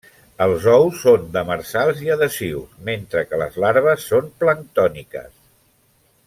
Els 0.43 0.63
ous 0.75 0.95
són 1.01 1.27
demersals 1.35 2.01
i 2.05 2.09
adhesius 2.15 2.73
mentre 2.87 3.23
que 3.29 3.41
les 3.43 3.61
larves 3.65 4.09
són 4.13 4.33
planctòniques. 4.45 5.31